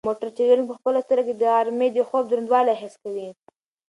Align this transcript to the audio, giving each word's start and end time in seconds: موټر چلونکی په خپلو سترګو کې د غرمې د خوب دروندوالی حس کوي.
موټر 0.07 0.29
چلونکی 0.37 0.67
په 0.69 0.75
خپلو 0.77 0.99
سترګو 1.05 1.27
کې 1.27 1.33
د 1.37 1.43
غرمې 1.55 1.87
د 1.91 1.97
خوب 2.07 2.23
دروندوالی 2.27 2.79
حس 2.81 2.93
کوي. 3.03 3.27